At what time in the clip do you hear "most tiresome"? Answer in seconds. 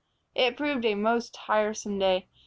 0.95-1.99